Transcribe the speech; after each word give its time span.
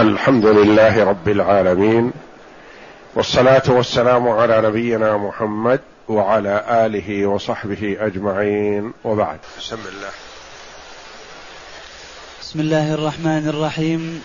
الحمد 0.00 0.46
لله 0.46 1.04
رب 1.04 1.28
العالمين 1.28 2.12
والصلاة 3.14 3.62
والسلام 3.68 4.28
على 4.28 4.60
نبينا 4.60 5.16
محمد 5.16 5.80
وعلى 6.08 6.64
آله 6.70 7.26
وصحبه 7.26 7.96
أجمعين 8.00 8.92
وبعد. 9.04 9.38
بسم 9.58 9.76
الله. 9.76 10.10
بسم 12.42 12.60
الله 12.60 12.94
الرحمن 12.94 13.48
الرحيم. 13.48 14.22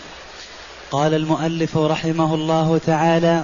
قال 0.92 1.14
المؤلف 1.14 1.78
رحمه 1.78 2.36
الله 2.36 2.80
تعالى 2.86 3.44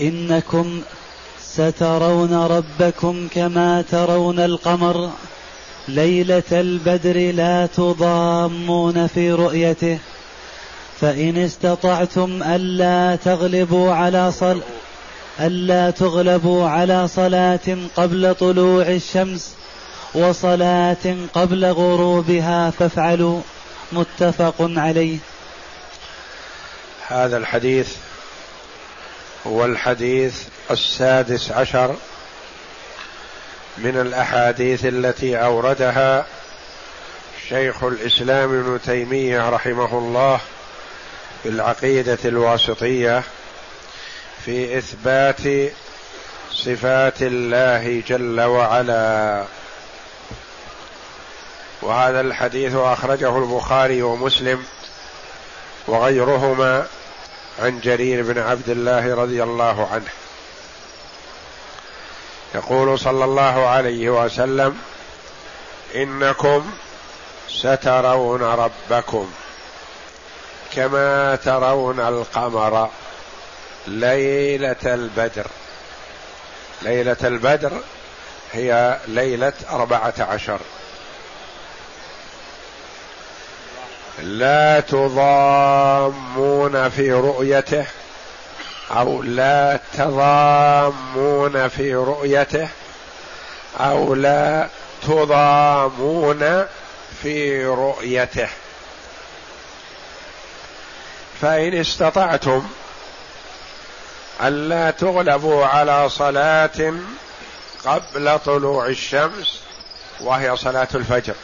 إنكم 0.00 0.82
سترون 1.40 2.46
ربكم 2.46 3.28
كما 3.34 3.82
ترون 3.90 4.38
القمر. 4.38 5.10
ليلة 5.94 6.42
البدر 6.52 7.32
لا 7.32 7.66
تضامون 7.66 9.06
في 9.06 9.32
رؤيته 9.32 9.98
فإن 11.00 11.38
استطعتم 11.38 12.42
ألا 12.42 13.16
تغلبوا 13.16 13.92
على 13.92 14.32
صل 14.32 14.62
ألا 15.40 15.90
تغلبوا 15.90 16.68
على 16.68 17.08
صلاة 17.08 17.78
قبل 17.96 18.34
طلوع 18.34 18.88
الشمس 18.88 19.54
وصلاة 20.14 21.16
قبل 21.34 21.64
غروبها 21.64 22.70
فافعلوا 22.70 23.40
متفق 23.92 24.54
عليه. 24.60 25.18
هذا 27.08 27.36
الحديث 27.36 27.96
هو 29.46 29.64
الحديث 29.64 30.42
السادس 30.70 31.50
عشر 31.50 31.94
من 33.84 34.00
الأحاديث 34.00 34.84
التي 34.84 35.36
أوردها 35.36 36.26
شيخ 37.48 37.84
الإسلام 37.84 38.60
ابن 38.60 38.80
تيمية 38.86 39.48
رحمه 39.50 39.98
الله 39.98 40.40
في 41.42 41.48
العقيدة 41.48 42.18
الواسطية 42.24 43.22
في 44.44 44.78
إثبات 44.78 45.72
صفات 46.52 47.22
الله 47.22 48.02
جل 48.08 48.40
وعلا. 48.40 49.44
وهذا 51.82 52.20
الحديث 52.20 52.74
أخرجه 52.74 53.38
البخاري 53.38 54.02
ومسلم 54.02 54.64
وغيرهما 55.86 56.86
عن 57.58 57.80
جرير 57.80 58.22
بن 58.22 58.38
عبد 58.38 58.68
الله 58.68 59.14
رضي 59.14 59.42
الله 59.42 59.88
عنه. 59.92 60.19
يقول 62.54 62.98
صلى 62.98 63.24
الله 63.24 63.66
عليه 63.66 64.24
وسلم 64.24 64.78
إنكم 65.94 66.70
سترون 67.48 68.42
ربكم 68.42 69.30
كما 70.74 71.36
ترون 71.36 72.00
القمر 72.00 72.90
ليلة 73.86 74.76
البدر. 74.84 75.46
ليلة 76.82 77.16
البدر 77.24 77.72
هي 78.52 78.98
ليلة 79.06 79.52
أربعة 79.70 80.14
عشر. 80.18 80.60
لا 84.22 84.80
تضامون 84.80 86.88
في 86.88 87.12
رؤيته. 87.12 87.86
أو 88.96 89.22
لا 89.22 89.80
تضامون 89.92 91.68
في 91.68 91.94
رؤيته 91.94 92.68
أو 93.80 94.14
لا 94.14 94.68
تضامون 95.02 96.66
في 97.22 97.66
رؤيته. 97.66 98.48
فإن 101.40 101.74
استطعتم 101.74 102.68
الا 104.42 104.90
تغلبوا 104.90 105.66
على 105.66 106.08
صلاة 106.08 106.94
قبل 107.84 108.38
طلوع 108.38 108.86
الشمس 108.86 109.60
وهي 110.20 110.56
صلاة 110.56 110.88
الفجر. 110.94 111.34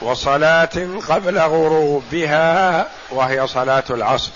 وصلاة 0.00 0.88
قبل 1.08 1.38
غروبها 1.38 2.86
وهي 3.10 3.46
صلاة 3.46 3.84
العصر. 3.90 4.30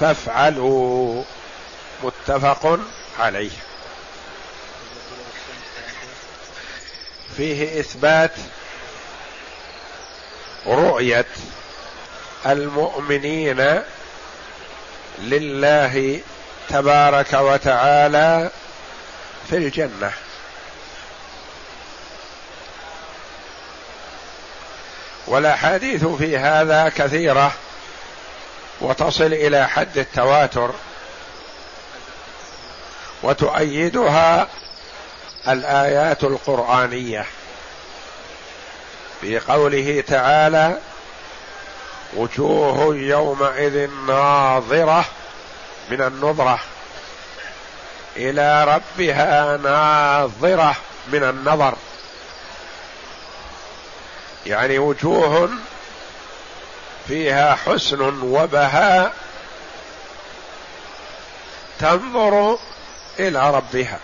فافعلوا 0.00 1.22
متفق 2.02 2.78
عليه. 3.18 3.50
فيه 7.36 7.80
إثبات 7.80 8.32
رؤية 10.66 11.26
المؤمنين 12.46 13.82
لله 15.18 16.20
تبارك 16.68 17.32
وتعالى 17.32 18.50
في 19.50 19.56
الجنة. 19.56 20.12
والأحاديث 25.26 26.04
في 26.04 26.38
هذا 26.38 26.88
كثيرة. 26.88 27.52
وتصل 28.80 29.32
إلى 29.32 29.68
حد 29.68 29.98
التواتر 29.98 30.70
وتؤيدها 33.22 34.48
الآيات 35.48 36.24
القرآنية 36.24 37.26
في 39.20 39.38
قوله 39.38 40.04
تعالى 40.06 40.78
وجوه 42.16 42.96
يومئذ 42.96 43.90
ناظرة 44.06 45.04
من 45.90 46.02
النظرة 46.02 46.60
إلى 48.16 48.64
ربها 48.64 49.56
ناظرة 49.56 50.76
من 51.08 51.22
النظر. 51.22 51.74
يعني 54.46 54.78
وجوه 54.78 55.50
فيها 57.08 57.54
حسن 57.54 58.22
وبهاء 58.22 59.14
تنظر 61.78 62.58
إلى 63.18 63.50
ربها. 63.50 63.98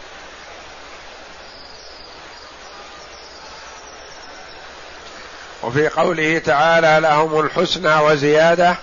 وفي 5.62 5.88
قوله 5.88 6.38
تعالى 6.38 6.98
لهم 7.00 7.40
الحسنى 7.40 7.94
وزيادة 7.94 8.76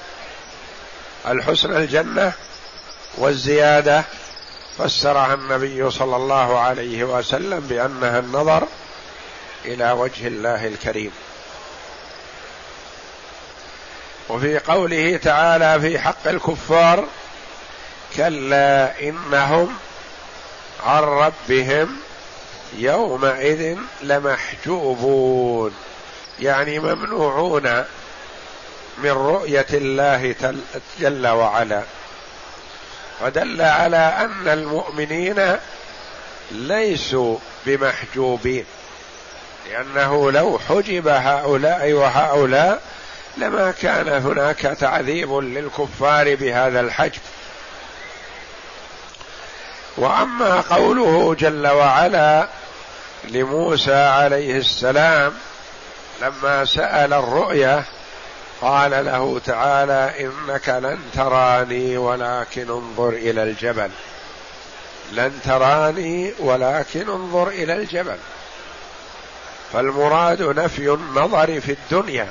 الحسنى 1.27 1.77
الجنة 1.77 2.33
والزيادة 3.17 4.03
فسرها 4.77 5.33
النبي 5.33 5.91
صلى 5.91 6.15
الله 6.15 6.59
عليه 6.59 7.03
وسلم 7.03 7.59
بأنها 7.59 8.19
النظر 8.19 8.67
إلى 9.65 9.91
وجه 9.91 10.27
الله 10.27 10.67
الكريم. 10.67 11.11
وفي 14.29 14.59
قوله 14.59 15.17
تعالى 15.17 15.81
في 15.81 15.99
حق 15.99 16.27
الكفار 16.27 17.05
كلا 18.15 19.01
إنهم 19.01 19.75
عن 20.85 21.03
ربهم 21.03 21.97
يومئذ 22.77 23.77
لمحجوبون. 24.01 25.73
يعني 26.39 26.79
ممنوعون 26.79 27.83
من 28.97 29.11
رؤية 29.11 29.65
الله 29.73 30.35
جل 30.99 31.27
وعلا. 31.27 31.83
ودل 33.21 33.61
على 33.61 33.97
أن 33.97 34.47
المؤمنين 34.47 35.55
ليسوا 36.51 37.37
بمحجوبين. 37.65 38.65
لأنه 39.69 40.31
لو 40.31 40.59
حجب 40.69 41.07
هؤلاء 41.07 41.91
وهؤلاء 41.91 42.81
لما 43.37 43.71
كان 43.71 44.07
هناك 44.07 44.59
تعذيب 44.59 45.33
للكفار 45.33 46.35
بهذا 46.35 46.79
الحجب 46.79 47.21
وأما 49.97 50.61
قوله 50.61 51.35
جل 51.35 51.67
وعلا 51.67 52.47
لموسى 53.23 53.95
عليه 53.95 54.57
السلام 54.57 55.33
لما 56.21 56.65
سأل 56.65 57.13
الرؤيا 57.13 57.83
قال 58.61 59.05
له 59.05 59.41
تعالى 59.45 60.13
إنك 60.19 60.69
لن 60.69 60.99
تراني 61.13 61.97
ولكن 61.97 62.69
انظر 62.69 63.09
إلى 63.09 63.43
الجبل. 63.43 63.89
لن 65.11 65.39
تراني 65.45 66.33
ولكن 66.39 67.09
انظر 67.09 67.47
إلى 67.47 67.73
الجبل. 67.73 68.17
فالمراد 69.73 70.41
نفي 70.41 70.93
النظر 70.93 71.61
في 71.61 71.71
الدنيا. 71.71 72.29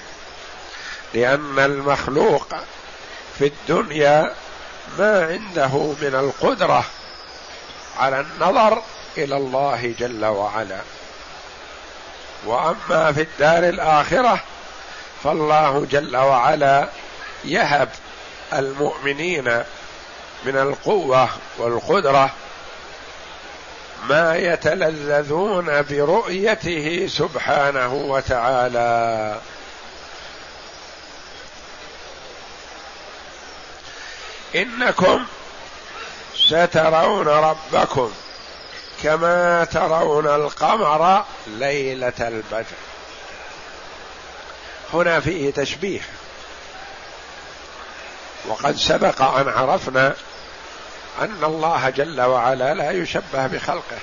لأن 1.15 1.59
المخلوق 1.59 2.55
في 3.39 3.47
الدنيا 3.47 4.35
ما 4.99 5.27
عنده 5.27 5.95
من 6.03 6.15
القدرة 6.15 6.85
على 7.99 8.21
النظر 8.21 8.83
إلى 9.19 9.37
الله 9.37 9.95
جل 9.99 10.25
وعلا. 10.25 10.81
وأما 12.47 13.13
في 13.13 13.23
الدار 13.23 13.69
الآخرة 13.69 14.41
فالله 15.25 15.87
جل 15.91 16.17
وعلا 16.17 16.89
يهب 17.45 17.89
المؤمنين 18.53 19.63
من 20.45 20.57
القوة 20.57 21.29
والقدرة 21.59 22.31
ما 24.09 24.37
يتلذذون 24.37 25.83
برؤيته 25.83 27.07
سبحانه 27.11 27.95
وتعالى. 27.95 29.41
إنكم 34.55 35.25
سترون 36.35 37.29
ربكم 37.29 38.13
كما 39.03 39.65
ترون 39.65 40.27
القمر 40.27 41.25
ليلة 41.47 42.13
البدر. 42.21 42.65
هنا 44.95 45.21
فيه 45.21 45.51
تشبيه. 45.51 46.01
وقد 48.47 48.77
سبق 48.77 49.23
أن 49.23 49.49
عرفنا 49.49 50.15
أن 51.21 51.45
الله 51.45 51.91
جل 51.91 52.21
وعلا 52.21 52.75
لا 52.75 52.91
يشبه 52.91 53.47
بخلقه. 53.47 53.99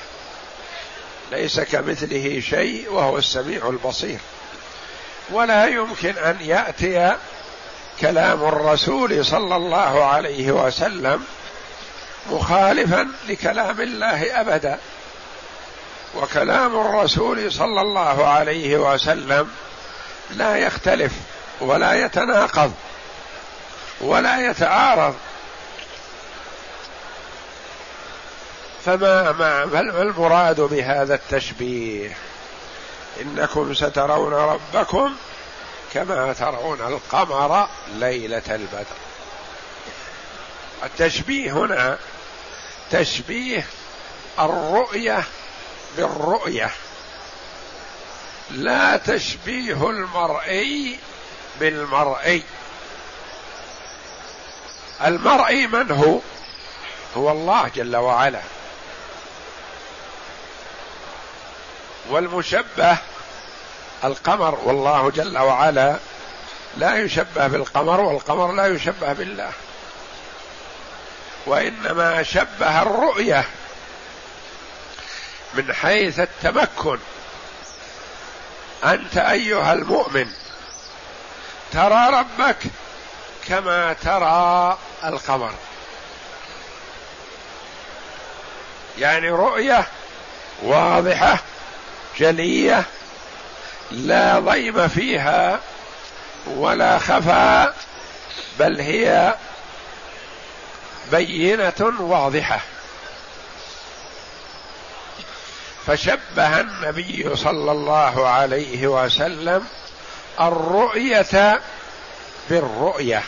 ليس 1.32 1.60
كمثله 1.60 2.40
شيء 2.50 2.92
وهو 2.92 3.18
السميع 3.18 3.70
البصير. 3.70 4.20
ولا 5.30 5.66
يمكن 5.68 6.18
أن 6.18 6.38
يأتي 6.42 7.16
كلام 8.02 8.46
الرسول 8.46 9.26
صلى 9.26 9.56
الله 9.56 10.04
عليه 10.04 10.52
وسلم 10.52 11.24
مخالفا 12.32 13.08
لكلام 13.28 13.82
الله 13.82 14.42
ابدا. 14.42 14.80
وكلام 16.16 16.76
الرسول 16.76 17.52
صلى 17.52 17.82
الله 17.82 18.28
عليه 18.28 18.78
وسلم 18.78 19.52
لا 20.32 20.58
يختلف 20.58 21.12
ولا 21.62 22.06
يتناقض 22.06 22.74
ولا 24.02 24.50
يتعارض. 24.50 25.16
فما 28.86 29.32
ما, 29.32 29.64
المراد 30.02 30.62
بهذا 30.62 31.16
التشبيه؟ 31.16 32.18
إنكم 33.22 33.74
سترون 33.74 34.34
ربكم 34.34 35.16
كما 35.96 36.34
ترون 36.34 36.82
القمر 36.82 37.68
ليلة 37.88 38.42
البدر. 38.50 38.86
التشبيه 40.84 41.52
هنا 41.52 41.98
تشبيه 42.92 43.68
الرؤية 44.40 45.24
بالرؤية. 45.98 46.72
لا 48.52 48.98
تشبيه 48.98 49.90
المرئي 49.90 51.00
بالمرئي. 51.60 52.44
المرئي 55.06 55.68
من 55.68 55.92
هو؟ 55.92 56.20
هو 57.18 57.32
الله 57.32 57.72
جل 57.76 57.96
وعلا. 57.96 58.42
والمشبه 62.10 62.98
القمر 64.04 64.60
والله 64.64 65.12
جل 65.12 65.38
وعلا 65.38 65.98
لا 66.78 66.96
يشبه 66.96 67.48
بالقمر 67.48 68.02
والقمر 68.02 68.52
لا 68.52 68.68
يشبه 68.68 69.14
بالله. 69.14 69.52
وإنما 71.46 72.24
شبه 72.24 72.82
الرؤية 72.82 73.46
من 75.54 75.74
حيث 75.74 76.20
التمكن. 76.20 76.98
أنت 78.84 79.18
أيها 79.18 79.74
المؤمن 79.74 80.32
ترى 81.72 82.10
ربك 82.10 82.58
كما 83.48 83.94
ترى 83.94 84.78
القمر. 85.04 85.54
يعني 88.98 89.30
رؤية 89.30 89.88
واضحة 90.64 91.38
جلية 92.20 92.84
لا 93.92 94.40
ضيم 94.40 94.88
فيها 94.88 95.60
ولا 96.48 97.00
خفاء 97.00 97.76
بل 98.60 98.82
هي 98.82 99.36
بينة 101.12 101.94
واضحة. 102.00 102.60
فشبه 105.88 106.60
النبي 106.60 107.36
صلى 107.36 107.72
الله 107.72 108.28
عليه 108.28 108.88
وسلم 108.88 109.68
الرؤية 110.42 111.62
بالرؤية 112.50 113.24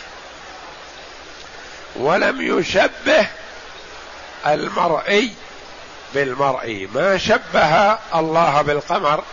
ولم 1.95 2.59
يشبه 2.59 3.27
المرئي 4.47 5.33
بالمرئي. 6.13 6.87
ما 6.93 7.17
شبه 7.17 7.97
الله 8.15 8.61
بالقمر 8.61 9.23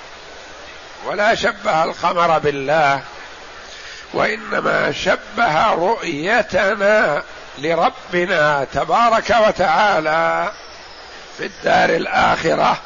ولا 1.07 1.35
شبه 1.35 1.85
القمر 1.85 2.39
بالله 2.39 3.01
وإنما 4.15 4.93
شبه 4.93 5.73
رؤيتنا 5.73 7.23
لربنا 7.59 8.67
تبارك 8.73 9.37
وتعالى 9.49 10.53
في 11.39 11.47
الدار 11.47 11.91
الآخرة 11.91 12.79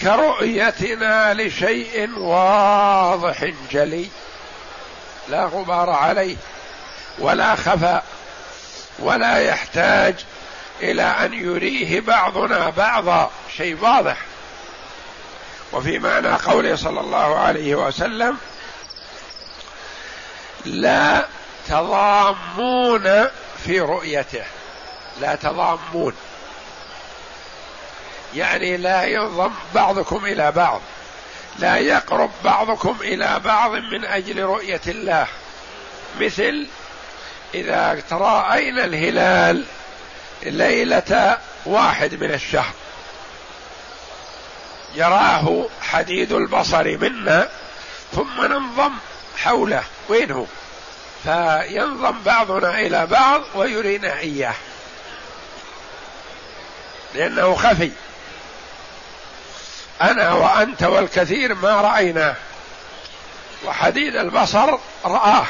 كرؤيتنا 0.00 1.34
لشيء 1.34 2.18
واضح 2.18 3.44
جلي 3.70 4.08
لا 5.28 5.44
غبار 5.44 5.90
عليه 5.90 6.36
ولا 7.18 7.56
خفاء 7.56 8.04
ولا 8.98 9.38
يحتاج 9.38 10.14
إلى 10.82 11.02
أن 11.02 11.34
يريه 11.34 12.00
بعضنا 12.00 12.70
بعضا 12.70 13.30
شيء 13.56 13.78
واضح. 13.82 14.16
وفي 15.72 15.98
معنى 15.98 16.28
قوله 16.28 16.76
صلى 16.76 17.00
الله 17.00 17.38
عليه 17.38 17.74
وسلم 17.74 18.36
لا 20.64 21.26
تضامون 21.68 23.28
في 23.64 23.80
رؤيته. 23.80 24.44
لا 25.20 25.34
تضامون. 25.34 26.12
يعني 28.34 28.76
لا 28.76 29.04
ينضم 29.04 29.52
بعضكم 29.74 30.24
إلى 30.24 30.52
بعض. 30.52 30.80
لا 31.58 31.76
يقرب 31.76 32.30
بعضكم 32.44 32.96
إلى 33.00 33.40
بعض 33.44 33.70
من 33.70 34.04
أجل 34.04 34.42
رؤية 34.42 34.80
الله. 34.86 35.26
مثل 36.20 36.66
إذا 37.54 38.02
تراءينا 38.10 38.84
الهلال 38.84 39.64
ليلة 40.42 41.38
واحد 41.66 42.14
من 42.14 42.34
الشهر. 42.34 42.72
يراه 44.94 45.66
حديد 45.82 46.32
البصر 46.32 46.98
منا 46.98 47.48
ثم 48.12 48.44
ننضم 48.44 48.92
حوله. 49.36 49.84
وين 50.08 50.30
هو؟ 50.30 50.44
فينضم 51.24 52.22
بعضنا 52.26 52.80
إلى 52.80 53.06
بعض 53.06 53.42
ويرينا 53.54 54.18
إياه. 54.18 54.54
لأنه 57.14 57.54
خفي. 57.54 57.90
أنا 60.02 60.32
وأنت 60.32 60.82
والكثير 60.82 61.54
ما 61.54 61.80
رايناه 61.80 62.34
وحديد 63.64 64.16
البصر 64.16 64.78
رآه. 65.04 65.46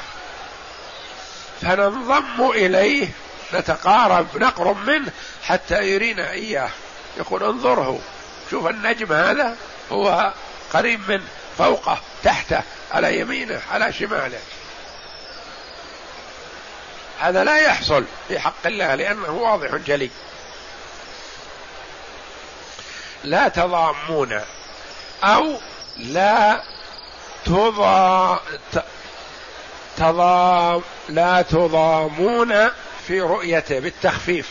فننضم 1.62 2.50
إليه 2.50 3.08
نتقارب 3.54 4.26
نقرب 4.34 4.88
منه 4.88 5.12
حتى 5.44 5.82
يرينا 5.82 6.30
إياه. 6.30 6.70
يقول 7.16 7.44
انظره. 7.44 8.00
شوف 8.52 8.66
النجم 8.66 9.12
هذا 9.12 9.56
هو 9.92 10.32
قريب 10.72 11.10
من 11.10 11.20
فوقه 11.58 12.00
تحته 12.24 12.62
على 12.90 13.18
يمينه 13.18 13.60
على 13.70 13.92
شماله. 13.92 14.38
هذا 17.20 17.44
لا 17.44 17.58
يحصل 17.58 18.04
في 18.28 18.40
حق 18.40 18.66
الله 18.66 18.94
لأنه 18.94 19.30
واضح 19.30 19.76
جلي. 19.76 20.10
لا 23.24 23.48
تضامون 23.48 24.40
أو 25.24 25.56
لا 25.96 26.62
تضا 27.44 28.40
تضام 29.96 30.82
لا 31.08 31.42
تضامون 31.42 32.68
في 33.06 33.20
رؤيته 33.20 33.78
بالتخفيف. 33.78 34.50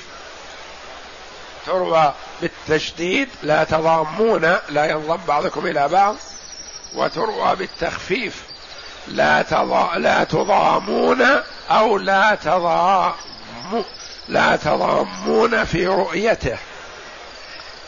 تروى 1.65 2.13
بالتشديد 2.41 3.29
لا 3.43 3.63
تضامون 3.63 4.55
لا 4.69 4.85
ينضم 4.85 5.19
بعضكم 5.27 5.67
إلى 5.67 5.87
بعض 5.87 6.15
وتروى 6.93 7.55
بالتخفيف. 7.55 8.43
لا 9.07 9.41
تضا 9.41 9.95
لا 9.95 10.23
تضامون 10.23 11.25
أو 11.69 11.97
لا 11.97 12.35
تضام 12.35 13.13
لا 14.27 14.55
تضامون 14.55 15.65
في 15.65 15.87
رؤيته. 15.87 16.57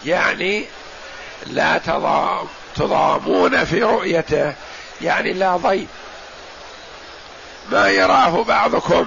يعني 0.06 0.66
لا 1.46 1.78
تضام 1.78 2.48
تضامون 2.76 3.66
في 3.66 3.84
رؤيته. 3.84 4.54
يعني 5.02 5.34
لا 5.34 5.58
ضيم 5.58 5.88
ما 7.72 7.90
يراه 7.90 8.44
بعضكم 8.44 9.06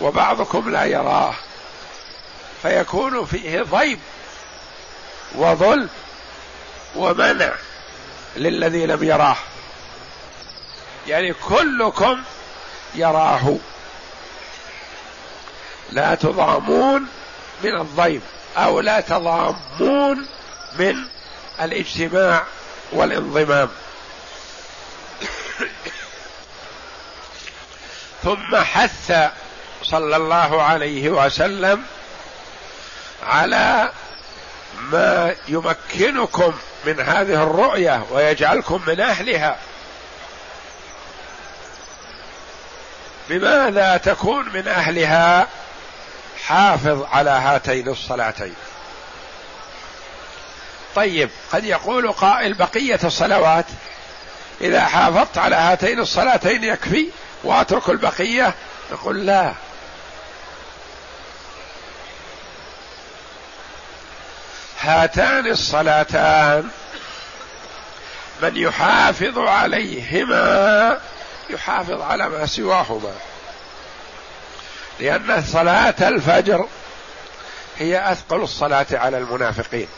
وبعضكم 0.00 0.70
لا 0.70 0.84
يراه. 0.84 1.34
فيكون 2.62 3.24
فيه 3.24 3.62
ضيب. 3.62 3.98
وظلم 5.34 5.88
ومنع 6.96 7.52
للذي 8.36 8.86
لم 8.86 9.04
يراه. 9.04 9.36
يعني 11.06 11.32
كلكم 11.32 12.22
يراه. 12.94 13.56
لا 15.90 16.14
تضامون 16.14 17.06
من 17.62 17.80
الضيب 17.80 18.22
أو 18.56 18.80
لا 18.80 19.00
تضامون 19.00 20.26
من 20.78 20.96
الاجتماع 21.60 22.44
والانضمام. 22.92 23.68
ثم 28.24 28.56
حث 28.56 29.30
صلى 29.82 30.16
الله 30.16 30.62
عليه 30.62 31.08
وسلم 31.08 31.84
على 33.22 33.90
ما 34.80 35.34
يمكنكم 35.48 36.52
من 36.84 37.00
هذه 37.00 37.42
الرؤية 37.42 38.02
ويجعلكم 38.10 38.82
من 38.86 39.00
أهلها. 39.00 39.56
بماذا 43.28 43.96
تكون 43.96 44.48
من 44.54 44.68
أهلها؟ 44.68 45.46
حافظ 46.46 47.06
على 47.12 47.30
هاتين 47.30 47.88
الصلاتين. 47.88 48.54
طيب 50.94 51.30
قد 51.52 51.64
يقول 51.64 52.12
قائل 52.12 52.54
بقية 52.54 53.00
الصلوات 53.04 53.64
إذا 54.60 54.80
حافظت 54.84 55.38
على 55.38 55.56
هاتين 55.56 56.00
الصلاتين 56.00 56.64
يكفي 56.64 57.08
وأترك 57.44 57.88
البقية؟ 57.88 58.54
نقول 58.92 59.26
لا. 59.26 59.52
هاتان 64.88 65.46
الصلاتان. 65.46 66.68
من 68.42 68.56
يحافظ 68.56 69.38
عليهما 69.38 71.00
يحافظ 71.50 72.02
على 72.02 72.28
ما 72.28 72.46
سواهما. 72.46 73.14
لأن 75.00 75.44
صلاة 75.52 75.94
الفجر 76.00 76.66
هي 77.78 78.12
أثقل 78.12 78.42
الصلاة 78.42 78.86
على 78.92 79.18
المنافقين. 79.18 79.88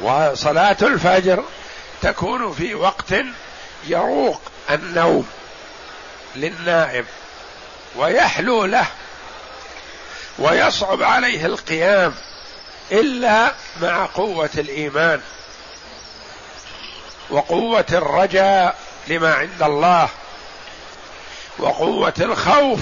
وصلاة 0.00 0.76
الفجر 0.82 1.44
تكون 2.02 2.52
في 2.52 2.74
وقت 2.74 3.14
يروق 3.86 4.40
النوم 4.70 5.28
للنائم 6.36 7.04
ويحلو 7.96 8.64
له 8.64 8.86
ويصعب 10.38 11.02
عليه 11.02 11.46
القيام 11.46 12.14
إلا 12.92 13.52
مع 13.80 14.06
قوة 14.06 14.50
الإيمان 14.58 15.20
وقوة 17.30 17.86
الرجاء 17.92 18.76
لما 19.08 19.34
عند 19.34 19.62
الله 19.62 20.08
وقوة 21.58 22.14
الخوف 22.20 22.80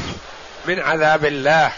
من 0.67 0.81
عذاب 0.81 1.25
الله. 1.25 1.73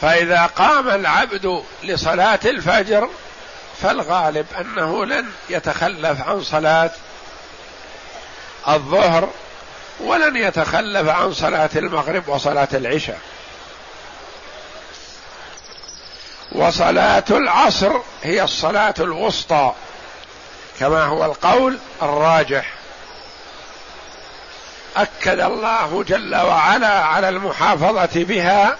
فإذا 0.00 0.46
قام 0.46 0.88
العبد 0.88 1.62
لصلاة 1.82 2.40
الفجر 2.44 3.08
فالغالب 3.82 4.46
أنه 4.60 5.04
لن 5.04 5.26
يتخلف 5.50 6.28
عن 6.28 6.42
صلاة 6.42 6.90
الظهر 8.68 9.30
ولن 10.00 10.36
يتخلف 10.36 11.08
عن 11.08 11.32
صلاة 11.32 11.70
المغرب 11.76 12.28
وصلاة 12.28 12.68
العشاء. 12.74 13.18
وصلاة 16.54 17.24
العصر 17.30 17.92
هي 18.22 18.42
الصلاة 18.42 18.94
الوسطى 19.00 19.72
كما 20.80 21.04
هو 21.04 21.24
القول 21.24 21.78
الراجح. 22.02 22.72
أكد 24.96 25.40
الله 25.40 26.04
جل 26.08 26.36
وعلا 26.36 27.04
على 27.04 27.28
المحافظة 27.28 28.24
بها 28.24 28.76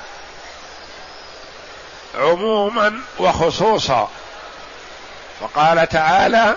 عموما 2.19 3.01
وخصوصا. 3.19 4.09
فقال 5.41 5.89
تعالى 5.89 6.55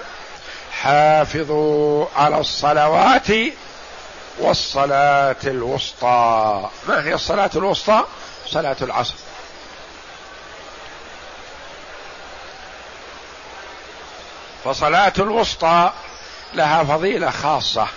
حافظوا 0.82 2.06
على 2.16 2.38
الصلوات 2.40 3.28
والصلاة 4.40 5.36
الوسطى. 5.44 6.70
ما 6.88 7.04
هي 7.06 7.14
الصلاة 7.14 7.50
الوسطى؟ 7.56 8.04
صلاة 8.48 8.78
العصر. 8.82 9.14
فصلاة 14.68 15.14
الوسطى 15.20 15.92
لها 16.54 16.84
فضيلة 16.84 17.32
خاصة 17.32 17.88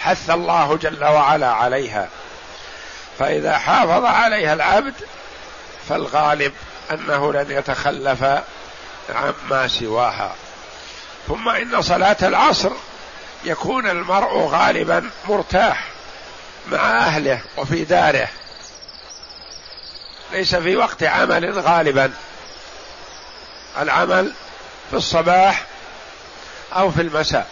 حث 0.00 0.30
الله 0.30 0.76
جل 0.76 1.04
وعلا 1.04 1.52
عليها. 1.52 2.08
فإذا 3.18 3.58
حافظ 3.58 4.04
عليها 4.04 4.54
العبد 4.54 4.94
فالغالب 5.88 6.52
أنه 6.90 7.32
لن 7.32 7.50
يتخلف 7.50 8.24
عما 9.14 9.68
سواها. 9.68 10.34
ثم 11.28 11.48
إن 11.48 11.82
صلاة 11.82 12.16
العصر 12.22 12.70
يكون 13.44 13.86
المرء 13.90 14.38
غالبا 14.38 15.10
مرتاح 15.28 15.84
مع 16.68 16.98
أهله 16.98 17.40
وفي 17.56 17.84
داره. 17.84 18.28
ليس 20.32 20.54
في 20.54 20.76
وقت 20.76 21.02
عمل 21.02 21.58
غالبا. 21.58 22.12
العمل 23.78 24.32
في 24.90 24.96
الصباح 24.96 25.64
أو 26.72 26.90
في 26.90 27.02
المساء. 27.02 27.46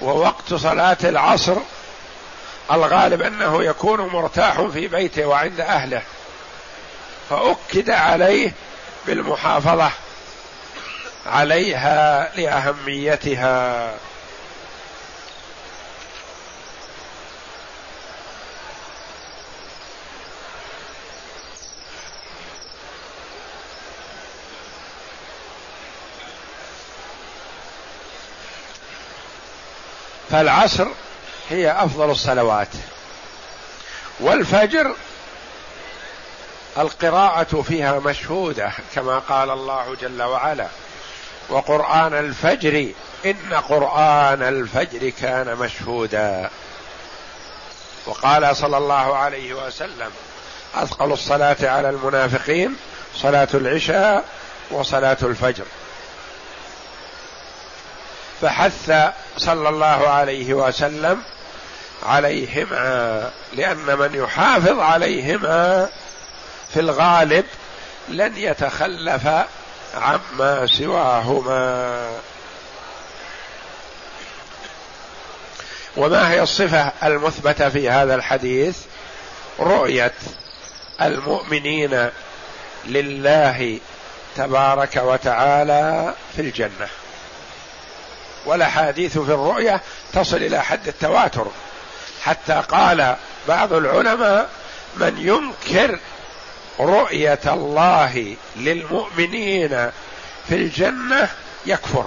ووقت 0.00 0.54
صلاة 0.54 0.96
العصر 1.04 1.56
الغالب 2.72 3.22
أنه 3.22 3.64
يكون 3.64 4.00
مرتاح 4.00 4.60
في 4.60 4.88
بيته 4.88 5.26
وعند 5.26 5.60
أهله. 5.60 6.02
فأكد 7.30 7.90
عليه 7.90 8.52
بالمحافظة 9.06 9.90
عليها 11.26 12.30
لأهميتها. 12.36 13.94
فالعصر 30.32 30.86
هي 31.50 31.70
أفضل 31.70 32.10
الصلوات. 32.10 32.68
والفجر 34.20 34.94
القراءة 36.78 37.62
فيها 37.62 37.98
مشهودة 37.98 38.72
كما 38.94 39.18
قال 39.18 39.50
الله 39.50 39.96
جل 40.00 40.22
وعلا 40.22 40.66
وقرآن 41.48 42.14
الفجر 42.14 42.92
إن 43.26 43.54
قرآن 43.68 44.42
الفجر 44.42 45.08
كان 45.08 45.56
مشهودا. 45.56 46.50
وقال 48.06 48.56
صلى 48.56 48.76
الله 48.76 49.16
عليه 49.16 49.54
وسلم 49.66 50.10
أثقل 50.74 51.12
الصلاة 51.12 51.56
على 51.62 51.90
المنافقين 51.90 52.76
صلاة 53.16 53.48
العشاء 53.54 54.24
وصلاة 54.70 55.18
الفجر. 55.22 55.64
فحث 58.42 58.92
صلى 59.36 59.68
الله 59.68 60.08
عليه 60.08 60.54
وسلم 60.54 61.22
عليهما 62.02 63.30
لأن 63.52 63.98
من 63.98 64.10
يحافظ 64.14 64.78
عليهما 64.78 65.88
في 66.74 66.80
الغالب 66.80 67.44
لن 68.08 68.36
يتخلف 68.36 69.28
عما 69.94 70.66
سواهما. 70.66 72.08
وما 75.96 76.30
هي 76.30 76.42
الصفة 76.42 76.92
المثبتة 77.02 77.68
في 77.68 77.90
هذا 77.90 78.14
الحديث؟ 78.14 78.76
رؤية 79.60 80.14
المؤمنين 81.02 82.10
لله 82.84 83.78
تبارك 84.36 84.96
وتعالى 84.96 86.14
في 86.36 86.42
الجنة. 86.42 86.88
والأحاديث 88.44 89.12
في 89.18 89.32
الرؤية 89.32 89.80
تصل 90.12 90.36
إلى 90.36 90.62
حد 90.62 90.88
التواتر. 90.88 91.46
حتى 92.22 92.62
قال 92.68 93.16
بعض 93.48 93.72
العلماء 93.72 94.50
من 94.96 95.14
ينكر 95.18 95.98
رؤية 96.80 97.40
الله 97.46 98.36
للمؤمنين 98.56 99.90
في 100.48 100.54
الجنة 100.54 101.28
يكفر. 101.66 102.06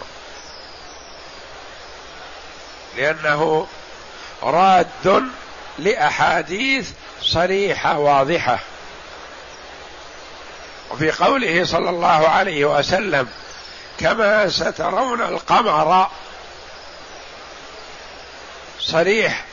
لأنه 2.97 3.67
راد 4.43 4.87
لأحاديث 5.79 6.89
صريحة 7.21 7.97
واضحة. 7.97 8.59
وفي 10.91 11.11
قوله 11.11 11.65
صلى 11.65 11.89
الله 11.89 12.27
عليه 12.27 12.65
وسلم 12.65 13.27
كما 13.99 14.49
سترون 14.49 15.21
القمر 15.21 16.07
صريح 18.95 19.43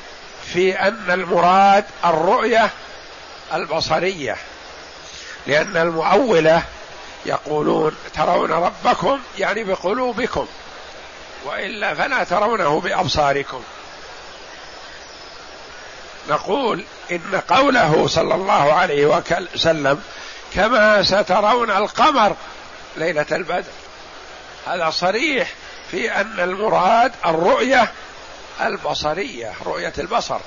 في 0.52 0.78
أن 0.78 1.10
المراد 1.10 1.84
الرؤية 2.04 2.70
البصرية 3.54 4.36
لأن 5.46 5.76
المؤولة 5.76 6.62
يقولون 7.26 7.96
ترون 8.14 8.52
ربكم 8.52 9.20
يعني 9.38 9.64
بقلوبكم 9.64 10.46
وإلا 11.44 11.94
فلا 11.94 12.24
ترونه 12.24 12.80
بأبصاركم. 12.80 13.62
نقول 16.28 16.84
إن 17.10 17.42
قوله 17.48 18.06
صلى 18.06 18.34
الله 18.34 18.72
عليه 18.72 19.22
وسلم 19.54 20.02
كما 20.54 21.02
سترون 21.02 21.70
القمر 21.70 22.36
ليلة 22.96 23.26
البدر 23.32 23.72
هذا 24.66 24.90
صريح 24.90 25.48
في 25.90 26.12
أن 26.12 26.40
المراد 26.40 27.12
الرؤية 27.26 27.92
البصرية 28.60 29.52
رؤية 29.66 29.92
البصر. 29.98 30.40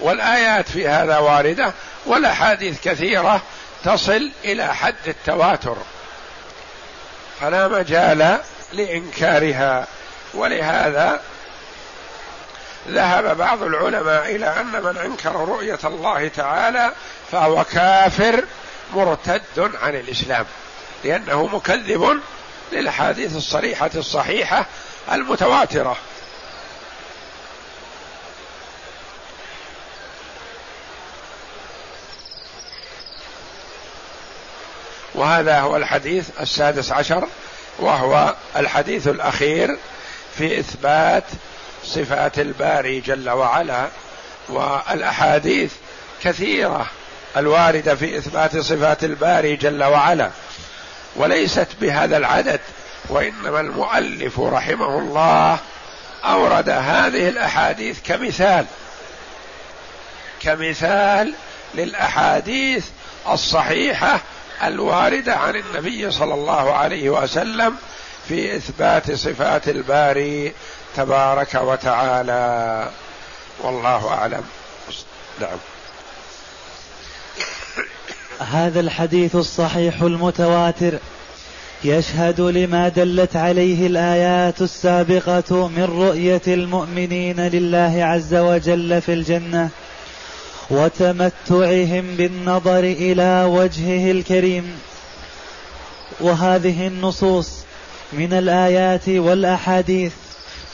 والآيات 0.00 0.68
في 0.68 0.88
هذا 0.88 1.18
واردة 1.18 1.72
والأحاديث 2.06 2.80
كثيرة 2.80 3.42
تصل 3.84 4.30
إلى 4.44 4.74
حد 4.74 5.08
التواتر. 5.08 5.76
فلا 7.40 7.68
مجال 7.68 8.40
لإنكارها. 8.72 9.86
ولهذا 10.34 11.20
ذهب 12.88 13.36
بعض 13.36 13.62
العلماء 13.62 14.36
إلى 14.36 14.46
أن 14.60 14.82
من 14.82 14.96
أنكر 14.96 15.32
رؤية 15.32 15.78
الله 15.84 16.28
تعالى 16.28 16.92
فهو 17.32 17.64
كافر 17.64 18.44
مرتد 18.94 19.42
عن 19.82 19.94
الإسلام. 19.94 20.46
لأنه 21.06 21.46
مكذب 21.46 22.20
للأحاديث 22.72 23.36
الصريحة 23.36 23.90
الصحيحة 23.94 24.66
المتواترة. 25.12 25.96
وهذا 35.14 35.60
هو 35.60 35.76
الحديث 35.76 36.28
السادس 36.40 36.92
عشر 36.92 37.28
وهو 37.78 38.34
الحديث 38.56 39.08
الأخير 39.08 39.78
في 40.38 40.60
إثبات 40.60 41.24
صفات 41.84 42.38
الباري 42.38 43.00
جل 43.00 43.30
وعلا 43.30 43.88
والأحاديث 44.48 45.72
كثيرة 46.22 46.86
الواردة 47.36 47.94
في 47.94 48.18
إثبات 48.18 48.58
صفات 48.58 49.04
الباري 49.04 49.56
جل 49.56 49.84
وعلا. 49.84 50.30
وليست 51.16 51.68
بهذا 51.80 52.16
العدد 52.16 52.60
وإنما 53.08 53.60
المؤلف 53.60 54.40
رحمه 54.40 54.98
الله 54.98 55.58
أورد 56.24 56.68
هذه 56.68 57.28
الأحاديث 57.28 57.98
كمثال 58.04 58.66
كمثال 60.42 61.34
للأحاديث 61.74 62.86
الصحيحة 63.28 64.20
الواردة 64.64 65.36
عن 65.36 65.56
النبي 65.56 66.10
صلى 66.10 66.34
الله 66.34 66.72
عليه 66.74 67.10
وسلم 67.10 67.76
في 68.28 68.56
إثبات 68.56 69.12
صفات 69.12 69.68
الباري 69.68 70.52
تبارك 70.96 71.54
وتعالى. 71.54 72.90
والله 73.58 74.08
أعلم. 74.08 74.44
نعم. 75.40 75.58
هذا 78.40 78.80
الحديث 78.80 79.36
الصحيح 79.36 80.02
المتواتر. 80.02 80.98
يشهد 81.84 82.40
لما 82.40 82.88
دلت 82.88 83.36
عليه 83.36 83.86
الآيات 83.86 84.62
السابقة 84.62 85.68
من 85.68 85.84
رؤية 85.84 86.42
المؤمنين 86.46 87.40
لله 87.40 88.04
عز 88.04 88.34
وجل 88.34 89.02
في 89.02 89.12
الجنة 89.12 89.68
وتمتعهم 90.70 92.16
بالنظر 92.16 92.78
إلى 92.78 93.44
وجهه 93.44 94.10
الكريم. 94.10 94.78
وهذه 96.20 96.86
النصوص 96.86 97.50
من 98.12 98.32
الآيات 98.32 99.08
والأحاديث 99.08 100.12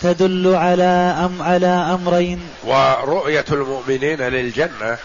تدل 0.03 0.55
على 0.55 1.16
أم 1.25 1.42
على 1.42 1.66
أمرين. 1.66 2.40
ورؤية 2.64 3.44
المؤمنين 3.53 4.20
للجنة 4.20 4.98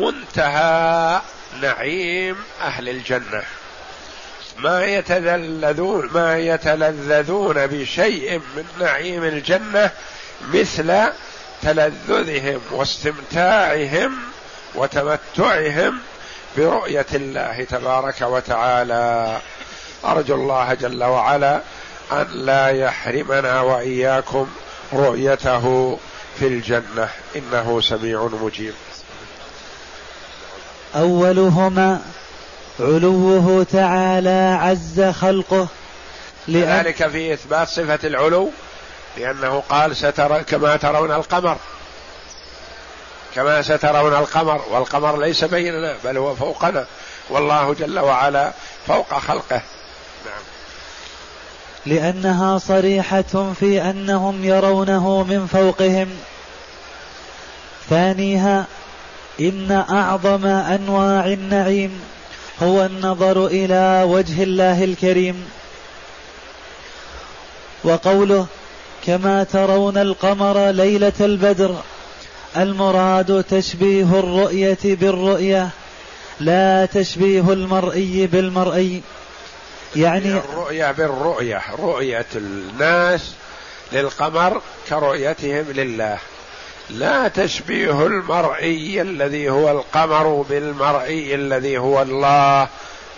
منتهى 0.00 1.20
نعيم 1.62 2.36
أهل 2.60 2.88
الجنة. 2.88 3.42
ما 4.58 4.84
يتلذذون 4.84 6.10
ما 6.12 6.38
يتلذذون 6.38 7.66
بشيء 7.66 8.38
من 8.38 8.64
نعيم 8.80 9.24
الجنة 9.24 9.90
مثل 10.52 11.02
تلذذهم 11.62 12.60
واستمتاعهم 12.70 14.18
وتمتعهم 14.74 15.98
برؤية 16.56 17.06
الله 17.14 17.64
تبارك 17.64 18.22
وتعالى. 18.22 19.38
أرجو 20.04 20.34
الله 20.34 20.74
جل 20.74 21.04
وعلا 21.04 21.60
أن 22.12 22.26
لا 22.32 22.68
يحرمنا 22.68 23.60
وإياكم 23.60 24.48
رؤيته 24.92 25.98
في 26.38 26.46
الجنة. 26.46 27.08
إنه 27.36 27.80
سميع 27.80 28.28
مجيب. 28.42 28.74
أولهما 30.96 32.00
علوه 32.80 33.66
تعالى 33.72 34.58
عز 34.60 35.00
خلقه 35.00 35.68
لذلك 36.48 37.08
في 37.08 37.32
إثبات 37.32 37.68
صفة 37.68 37.98
العلو 38.04 38.50
لأنه 39.16 39.62
قال 39.68 39.96
سترى 39.96 40.44
كما 40.44 40.76
ترون 40.76 41.12
القمر. 41.12 41.56
كما 43.34 43.62
سترون 43.62 44.14
القمر 44.14 44.62
والقمر 44.70 45.20
ليس 45.20 45.44
بيننا 45.44 45.94
بل 46.04 46.16
هو 46.16 46.34
فوقنا. 46.34 46.86
والله 47.30 47.74
جل 47.74 47.98
وعلا 47.98 48.52
فوق 48.86 49.18
خلقه. 49.18 49.62
نعم. 50.26 50.42
لأنها 51.86 52.58
صريحة 52.58 53.52
في 53.60 53.82
أنهم 53.82 54.44
يرونه 54.44 55.22
من 55.22 55.46
فوقهم. 55.46 56.08
ثانيها 57.90 58.66
إن 59.40 59.84
أعظم 59.90 60.46
أنواع 60.46 61.26
النعيم 61.26 62.00
هو 62.62 62.84
النظر 62.86 63.46
إلى 63.46 64.02
وجه 64.06 64.42
الله 64.42 64.84
الكريم. 64.84 65.44
وقوله 67.84 68.46
كما 69.06 69.44
ترون 69.44 69.98
القمر 69.98 70.70
ليلة 70.70 71.12
البدر 71.20 71.76
المراد 72.56 73.44
تشبيه 73.44 74.18
الرؤية 74.18 74.78
بالرؤية 74.84 75.68
لا 76.40 76.86
تشبيه 76.86 77.52
المرئي 77.52 78.26
بالمرئي. 78.26 79.02
يعني 79.96 80.28
الرؤية 80.28 80.92
بالرؤية 80.92 81.62
رؤية 81.78 82.26
الناس 82.36 83.32
للقمر 83.92 84.60
كرؤيتهم 84.88 85.64
لله. 85.72 86.18
لا 86.90 87.28
تشبيه 87.28 88.06
المرئي 88.06 89.02
الذي 89.02 89.50
هو 89.50 89.70
القمر 89.70 90.44
بالمرئي 90.48 91.34
الذي 91.34 91.78
هو 91.78 92.02
الله 92.02 92.68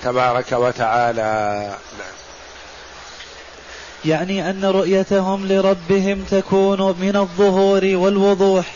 تبارك 0.02 0.52
وتعالى. 0.52 1.62
نعم. 1.98 2.16
يعني 4.05 4.50
أن 4.50 4.64
رؤيتهم 4.64 5.48
لربهم 5.48 6.24
تكون 6.31 6.81
من 6.81 7.16
الظهور 7.16 7.85
والوضوح 7.85 8.66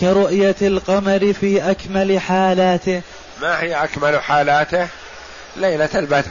كرؤية 0.00 0.56
القمر 0.62 1.32
في 1.40 1.70
أكمل 1.70 2.20
حالاته. 2.20 3.02
ما 3.42 3.62
هي 3.62 3.84
أكمل 3.84 4.22
حالاته؟ 4.22 4.88
ليلة 5.56 5.88
البدر. 5.94 6.30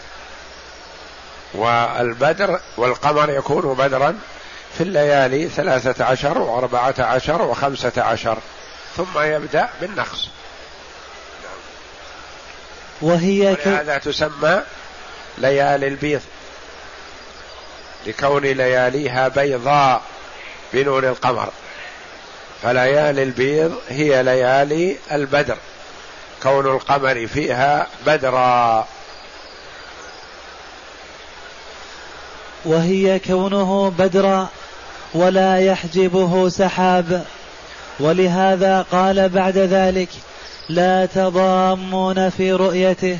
والبدر 1.53 2.59
والقمر 2.77 3.29
يكون 3.29 3.73
بدرا. 3.73 4.19
في 4.77 4.83
الليالي 4.83 5.49
ثلاثة 5.49 6.05
عشر 6.05 6.37
وأربعة 6.37 6.95
عشر 6.99 7.41
وخمسة 7.41 7.91
عشر. 7.97 8.37
ثم 8.97 9.19
يبدأ 9.19 9.69
بالنقص. 9.81 10.29
وهي 13.01 13.57
ولهذا 13.65 13.97
تسمى 13.97 14.61
ليالي 15.37 15.87
البيض. 15.87 16.21
لكون 18.07 18.41
لياليها 18.41 19.27
بيضاء 19.27 20.01
بنور 20.73 21.09
القمر. 21.09 21.49
فليالي 22.63 23.23
البيض 23.23 23.81
هي 23.89 24.23
ليالي 24.23 24.97
البدر. 25.11 25.57
كون 26.43 26.65
القمر 26.65 27.27
فيها 27.27 27.87
بدرا. 28.05 28.87
وهي 32.65 33.19
كونه 33.19 33.93
بدرا. 33.97 34.49
ولا 35.15 35.59
يحجبه 35.59 36.49
سحاب. 36.49 37.25
ولهذا 37.99 38.85
قال 38.91 39.29
بعد 39.29 39.57
ذلك 39.57 40.09
لا 40.69 41.05
تضامون 41.05 42.29
في 42.29 42.51
رؤيته. 42.51 43.17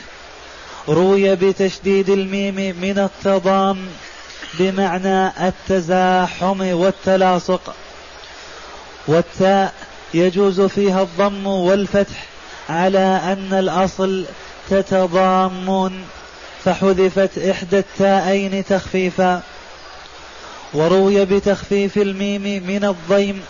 روي 0.89 1.35
بتشديد 1.35 2.09
الميم 2.09 2.55
من 2.55 2.99
التضام 2.99 3.77
بمعنى 4.59 5.27
التزاحم 5.47 6.61
والتلاصق. 6.61 7.75
والتاء 9.07 9.73
يجوز 10.13 10.61
فيها 10.61 11.01
الضم 11.01 11.47
والفتح 11.47 12.25
على 12.69 13.21
أن 13.23 13.53
الأصل 13.53 14.25
تتضامون 14.69 16.03
فحذفت 16.65 17.37
إحدى 17.37 17.79
التاءين 17.79 18.65
تخفيفا. 18.65 19.41
وروي 20.75 21.25
بتخفيف 21.25 21.97
الميم 21.97 22.63
من 22.67 22.85
الضيم 22.85 23.41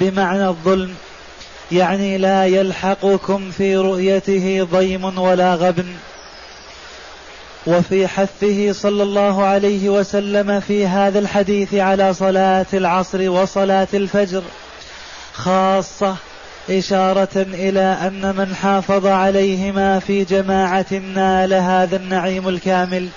بمعنى 0.00 0.48
الظلم. 0.48 0.94
يعني 1.72 2.18
لا 2.18 2.46
يلحقكم 2.46 3.50
في 3.50 3.76
رؤيته 3.76 4.68
ضيم 4.72 5.18
ولا 5.18 5.54
غبن. 5.54 5.86
وفي 7.66 8.08
حثه 8.08 8.72
صلى 8.72 9.02
الله 9.02 9.42
عليه 9.44 9.88
وسلم 9.88 10.60
في 10.60 10.86
هذا 10.86 11.18
الحديث 11.18 11.74
على 11.74 12.14
صلاة 12.14 12.66
العصر 12.72 13.30
وصلاة 13.30 13.88
الفجر 13.94 14.42
خاصة 15.32 16.16
إشارة 16.70 17.28
إلى 17.36 17.80
أن 17.80 18.34
من 18.36 18.54
حافظ 18.54 19.06
عليهما 19.06 19.98
في 19.98 20.24
جماعة 20.24 20.92
نال 21.14 21.54
هذا 21.54 21.96
النعيم 21.96 22.48
الكامل 22.48 23.08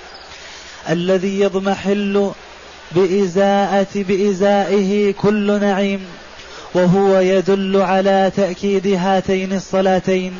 الذي 0.89 1.39
يضمحل 1.39 2.31
بإزاءة 2.91 3.87
بإزائه 3.95 5.13
كل 5.13 5.59
نعيم 5.59 6.05
وهو 6.73 7.19
يدل 7.19 7.81
على 7.81 8.31
تأكيد 8.35 8.87
هاتين 8.87 9.53
الصلاتين. 9.53 10.33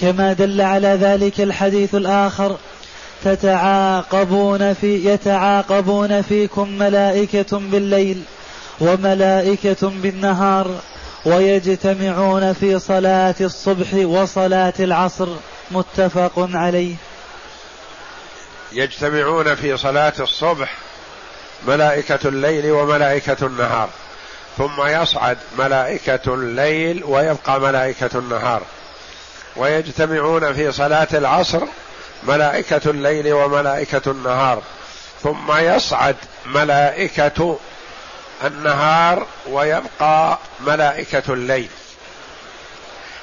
كما 0.00 0.32
دل 0.32 0.60
على 0.60 0.88
ذلك 0.88 1.40
الحديث 1.40 1.94
الآخر 1.94 2.56
تتعاقبون 3.24 4.74
في 4.74 5.04
يتعاقبون 5.04 6.22
فيكم 6.22 6.68
ملائكة 6.68 7.58
بالليل 7.58 8.22
وملائكة 8.80 9.92
بالنهار 10.02 10.80
ويجتمعون 11.24 12.52
في 12.52 12.78
صلاة 12.78 13.34
الصبح 13.40 13.94
وصلاة 13.94 14.74
العصر. 14.80 15.28
متفق 15.70 16.32
عليه. 16.36 16.94
يجتمعون 18.72 19.54
في 19.54 19.76
صلاة 19.76 20.12
الصبح 20.20 20.89
ملائكة 21.66 22.28
الليل 22.28 22.70
وملائكة 22.70 23.46
النهار. 23.46 23.88
ثم 24.58 24.86
يصعد 24.86 25.38
ملائكة 25.58 26.34
الليل 26.34 27.04
ويبقى 27.04 27.60
ملائكة 27.60 28.18
النهار. 28.18 28.62
ويجتمعون 29.56 30.54
في 30.54 30.72
صلاة 30.72 31.08
العصر 31.14 31.60
ملائكة 32.22 32.90
الليل 32.90 33.32
وملائكة 33.32 34.10
النهار. 34.10 34.62
ثم 35.22 35.52
يصعد 35.52 36.16
ملائكة 36.46 37.58
النهار 38.44 39.26
ويبقى 39.48 40.38
ملائكة 40.60 41.32
الليل. 41.32 41.68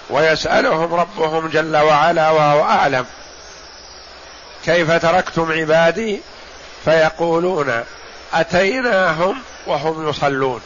ويسألهم 0.09 0.93
ربهم 0.93 1.47
جل 1.47 1.77
وعلا 1.77 2.29
وهو 2.29 2.63
أعلم. 2.63 3.05
كيف 4.65 4.91
تركتم 4.91 5.51
عبادي؟ 5.51 6.21
فيقولون 6.85 7.83
أتيناهم 8.33 9.41
وهم 9.67 10.09
يصلون. 10.09 10.61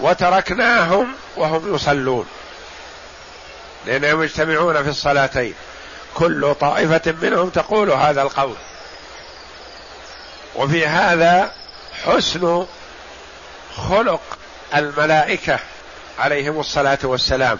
وتركناهم 0.00 1.12
وهم 1.36 1.74
يصلون. 1.74 2.26
لأنهم 3.86 4.22
يجتمعون 4.22 4.82
في 4.82 4.88
الصلاتين. 4.88 5.54
كل 6.14 6.54
طائفة 6.60 7.14
منهم 7.22 7.48
تقول 7.48 7.90
هذا 7.90 8.22
القول. 8.22 8.56
وفي 10.54 10.86
هذا 10.86 11.52
حسن 12.04 12.66
خلق 13.76 14.20
الملائكة 14.74 15.58
عليهم 16.18 16.60
الصلاة 16.60 16.98
والسلام. 17.02 17.58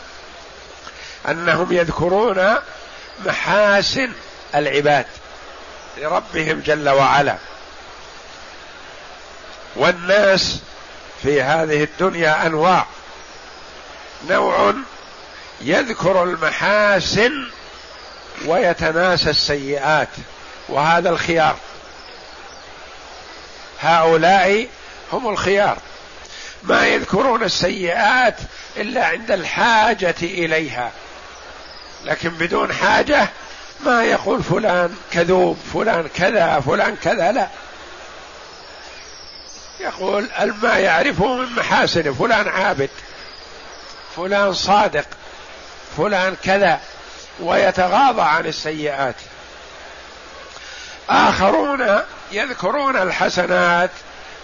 أنهم 1.29 1.73
يذكرون 1.73 2.55
محاسن 3.27 4.13
العباد 4.55 5.07
لربهم 5.99 6.61
جل 6.61 6.89
وعلا. 6.89 7.37
والناس 9.77 10.59
في 11.23 11.43
هذه 11.43 11.85
الدنيا 11.85 12.47
أنواع. 12.47 12.87
نوع 14.29 14.75
يذكر 15.61 16.23
المحاسن 16.23 17.33
ويتناسى 18.47 19.31
السيئات 19.31 20.09
وهذا 20.69 21.11
الخيار. 21.11 21.57
هؤلاء 23.81 24.69
هم 25.13 25.29
الخيار. 25.29 25.79
ما 26.63 26.87
يذكرون 26.87 27.43
السيئات 27.43 28.37
إلا 28.77 29.07
عند 29.07 29.31
الحاجة 29.31 30.15
إليها. 30.23 30.91
لكن 32.05 32.29
بدون 32.29 32.73
حاجة 32.73 33.29
ما 33.87 34.05
يقول 34.05 34.43
فلان 34.43 34.95
كذوب 35.13 35.59
فلان 35.75 36.09
كذا 36.15 36.61
فلان 36.61 36.97
كذا 36.97 37.33
لا. 37.33 37.49
يقول 39.81 40.29
ما 40.63 40.79
يعرفه 40.79 41.37
من 41.37 41.53
محاسن 41.57 42.15
فلان 42.15 42.49
عابد 42.49 42.91
فلان 44.17 44.53
صادق 44.53 45.07
فلان 45.97 46.37
كذا 46.45 46.81
ويتغاضى 47.41 48.23
عن 48.23 48.47
السيئات. 48.47 49.15
آخرون 51.11 52.01
يذكرون 52.33 52.97
الحسنات 52.97 53.91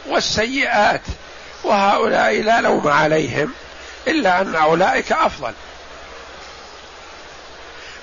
والسيئات 0.07 1.03
وهؤلاء 1.65 2.43
لا 2.43 2.61
لوم 2.61 2.89
عليهم 2.89 3.53
إلا 4.07 4.41
أن 4.41 4.55
أولئك 4.55 5.13
أفضل. 5.13 5.53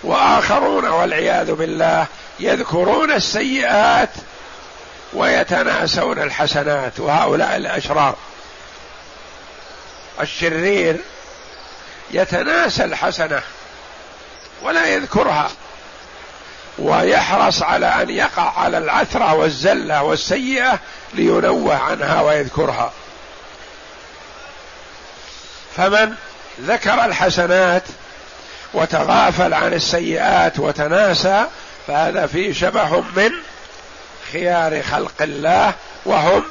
وآخرون 0.03 0.87
والعياذ 0.87 1.51
بالله 1.51 2.05
يذكرون 2.39 3.11
السيئات 3.11 4.09
ويتناسون 5.13 6.21
الحسنات 6.21 6.99
وهؤلاء 6.99 7.55
الأشرار. 7.55 8.15
الشرير 10.21 10.97
يتناسى 12.11 12.83
الحسنة 12.83 13.41
ولا 14.61 14.87
يذكرها 14.87 15.49
ويحرص 16.77 17.61
على 17.61 17.85
أن 17.85 18.09
يقع 18.09 18.59
على 18.59 18.77
العثرة 18.77 19.33
والزلة 19.33 20.03
والسيئة 20.03 20.79
لينوه 21.13 21.75
عنها 21.75 22.21
ويذكرها. 22.21 22.91
فمن 25.77 26.15
ذكر 26.61 27.05
الحسنات 27.05 27.83
وتغافل 28.73 29.53
عن 29.53 29.73
السيئات 29.73 30.59
وتناسى 30.59 31.45
فهذا 31.87 32.27
فيه 32.27 32.53
شبه 32.53 33.03
من 33.15 33.31
خيار 34.31 34.83
خلق 34.83 35.21
الله 35.21 35.73
وهم 36.05 36.43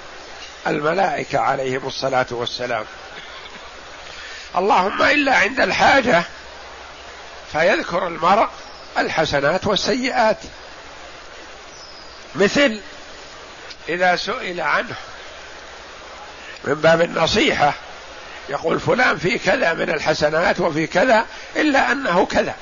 الملائكة 0.67 1.39
عليهم 1.39 1.87
الصلاة 1.87 2.27
والسلام. 2.31 2.85
اللهم 4.57 5.03
إلا 5.03 5.37
عند 5.37 5.61
الحاجة 5.61 6.23
فيذكر 7.53 8.07
المرء 8.07 8.49
الحسنات 8.99 9.67
والسيئات. 9.67 10.39
مثل 12.35 12.81
إذا 13.89 14.17
سئل 14.17 14.61
عنه 14.61 14.95
من 16.65 16.75
باب 16.75 17.03
النصيحة 17.03 17.75
يقول 18.49 18.81
فلان 18.81 19.19
في 19.19 19.39
كذا 19.39 19.75
من 19.75 19.91
الحسنات 19.91 20.61
وفي 20.61 20.87
كذا 20.87 21.27
إلا 21.57 21.93
أنه 21.93 22.27
كذا. 22.27 22.55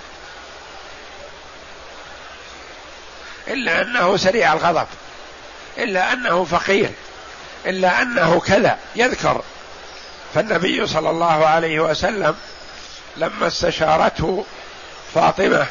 إلا 3.48 3.82
أنه 3.82 4.16
سريع 4.16 4.52
الغضب. 4.52 4.86
إلا 5.78 6.12
أنه 6.12 6.44
فقير 6.44 6.90
إلا 7.66 8.02
أنه 8.02 8.40
كذا 8.40 8.78
يذكر. 8.96 9.42
فالنبي 10.34 10.86
صلى 10.86 11.10
الله 11.10 11.46
عليه 11.46 11.80
وسلم 11.80 12.36
لما 13.16 13.46
استشارته 13.46 14.44
فاطمة 15.14 15.66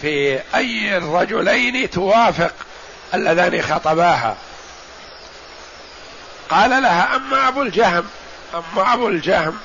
في 0.00 0.40
أي 0.54 0.96
الرجلين 0.96 1.90
توافق 1.90 2.52
اللذان 3.14 3.62
خطباها. 3.62 4.36
قال 6.50 6.70
لها 6.70 7.16
أما 7.16 7.48
أبو 7.48 7.62
الجهم 7.62 8.04
أما 8.54 8.94
أبو 8.94 9.08
الجهم 9.08 9.58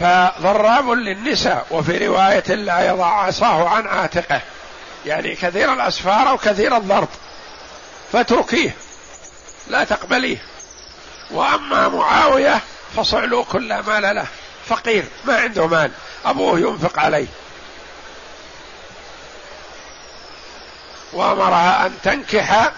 فضراب 0.00 0.90
للنساء 0.90 1.66
وفي 1.70 2.06
رواية 2.06 2.54
لا 2.54 2.86
يضع 2.86 3.06
عصاه 3.06 3.68
عن 3.68 3.86
عاتقه. 3.86 4.40
يعني 5.06 5.34
كثير 5.34 5.72
الأسفار 5.72 6.28
أو 6.28 6.38
كثير 6.38 6.76
الضرب. 6.76 7.08
فاتركيه 8.12 8.74
لا 9.68 9.84
تقبليه. 9.84 10.42
وأما 11.30 11.88
معاوية 11.88 12.60
فصعلوا 12.96 13.44
كل 13.44 13.78
مال 13.78 14.14
له. 14.16 14.26
فقير 14.66 15.04
ما 15.24 15.36
عنده 15.36 15.66
مال. 15.66 15.90
أبوه 16.24 16.58
ينفق 16.58 16.98
عليه. 16.98 17.26
وامرها 21.12 21.86
أن 21.86 21.92
تنكح 22.02 22.72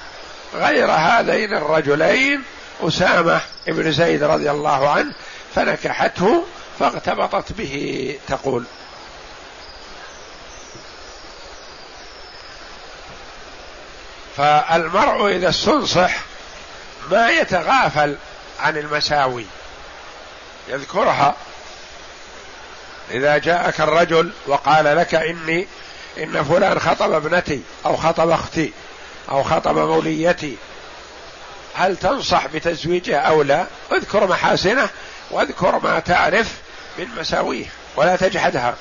غير 0.54 0.90
هذين 0.90 1.54
الرجلين 1.54 2.42
أسامة 2.80 3.40
بن 3.66 3.92
زيد 3.92 4.22
رضي 4.22 4.50
الله 4.50 4.90
عنه 4.90 5.14
فنكحته 5.54 6.44
فاغتبطت 6.78 7.52
به 7.52 8.18
تقول. 8.28 8.64
فالمرء 14.36 15.28
إذا 15.36 15.48
استنصح 15.48 16.20
ما 17.10 17.30
يتغافل 17.30 18.16
عن 18.60 18.76
المساوي. 18.76 19.46
يذكرها. 20.68 21.34
إذا 23.10 23.38
جاءك 23.38 23.80
الرجل 23.80 24.32
وقال 24.46 24.96
لك 24.96 25.14
اني 25.14 25.66
إن 26.18 26.44
فلان 26.44 26.78
خطب 26.80 27.12
ابنتي 27.12 27.62
أو 27.86 27.96
خطب 27.96 28.30
أختي 28.30 28.72
أو 29.30 29.42
خطب 29.42 29.78
موليتي. 29.78 30.56
هل 31.74 31.96
تنصح 31.96 32.46
بتزويجه 32.46 33.18
أو 33.18 33.42
لا؟ 33.42 33.66
اذكر 33.92 34.26
محاسنه 34.26 34.88
واذكر 35.30 35.78
ما 35.78 35.98
تعرف 35.98 36.52
من 36.98 37.08
مساويه 37.18 37.66
ولا 37.96 38.16
تجحدها. 38.16 38.74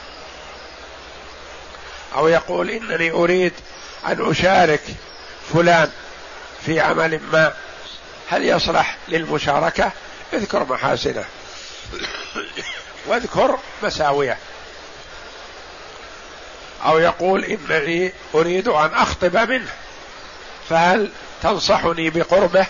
أو 2.15 2.27
يقول 2.27 2.69
إنني 2.69 3.11
أريد 3.11 3.53
أن 4.07 4.31
أشارك 4.31 4.81
فلان 5.53 5.91
في 6.65 6.79
عمل 6.79 7.19
ما 7.31 7.53
هل 8.29 8.45
يصلح 8.45 8.97
للمشاركة؟ 9.07 9.91
اذكر 10.33 10.63
محاسنه. 10.63 11.23
واذكر 13.05 13.59
مساويه. 13.83 14.37
أو 16.85 16.99
يقول 16.99 17.45
إنني 17.45 18.13
أريد 18.35 18.67
أن 18.67 18.93
أخطب 18.93 19.37
منه 19.37 19.71
فهل 20.69 21.11
تنصحني 21.43 22.09
بقربه؟ 22.09 22.65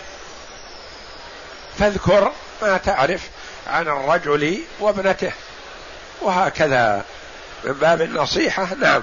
فاذكر 1.78 2.32
ما 2.62 2.76
تعرف 2.76 3.20
عن 3.66 3.88
الرجل 3.88 4.58
وابنته. 4.80 5.32
وهكذا. 6.20 7.04
من 7.64 7.72
باب 7.72 8.02
النصيحة 8.02 8.68
نعم. 8.80 9.02